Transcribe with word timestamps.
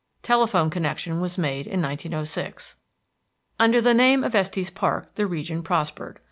Telephone 0.23 0.71
connection 0.71 1.21
was 1.21 1.37
made 1.37 1.67
in 1.67 1.79
1906. 1.79 2.75
Under 3.59 3.79
the 3.79 3.93
name 3.93 4.23
of 4.23 4.33
Estes 4.33 4.71
Park, 4.71 5.13
the 5.13 5.27
region 5.27 5.61
prospered. 5.61 6.19